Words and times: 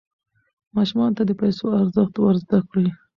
ماشومانو 0.75 1.15
ته 1.17 1.23
د 1.27 1.31
پیسو 1.41 1.65
ارزښت 1.79 2.15
ور 2.17 2.35
زده 2.43 2.59
کړئ. 2.69 2.87